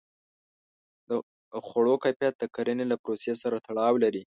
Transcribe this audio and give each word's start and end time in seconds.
د 1.07 1.09
خوړو 1.67 1.95
کیفیت 2.03 2.33
د 2.37 2.43
کرنې 2.55 2.85
له 2.91 2.95
پروسې 3.03 3.33
سره 3.41 3.57
تړاو 3.67 3.95
لري. 4.03 4.23